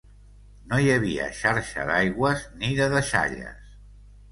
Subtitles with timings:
[0.71, 3.73] No hi havia xarxa d'aigües ni de deixalles.